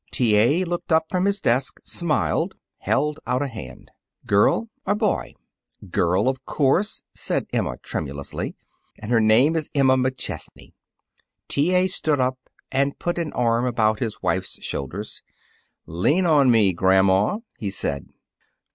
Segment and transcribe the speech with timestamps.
[0.09, 0.35] T.
[0.35, 0.63] A.
[0.63, 3.91] looked up from his desk, smiled, held out a hand.
[4.25, 5.35] "Girl or boy?"
[5.91, 8.55] "Girl, of course," said Emma tremulously,
[8.97, 10.73] "and her name is Emma McChesney."
[11.47, 11.75] T.
[11.75, 11.85] A.
[11.85, 12.39] stood up
[12.71, 15.21] and put an arm about his wife's shoulders.
[15.85, 18.09] "Lean on me, grandma," he said.